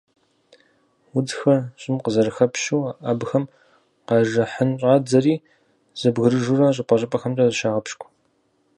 [1.17, 3.45] Удзхэр щIым къызэрыхэпщу, абыхэм
[4.07, 5.33] къэжыхьын щIадзэри
[5.99, 8.09] зэбгрыжурэ щIыпIэ-щIыпIэхэм зыщагъэпщкIу.